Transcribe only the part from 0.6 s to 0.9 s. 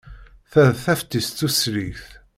d